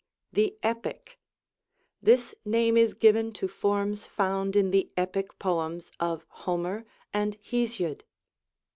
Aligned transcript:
The 0.33 0.57
JEpic. 0.63 1.19
This 2.01 2.33
name 2.43 2.75
is 2.75 2.95
given 2.95 3.31
to 3.33 3.47
forms 3.47 4.07
fonnd 4.07 4.55
in 4.55 4.71
the 4.71 4.89
Epic 4.97 5.37
poems 5.37 5.91
of 5.99 6.25
Homer 6.27 6.85
and 7.13 7.37
Hesiod. 7.39 8.01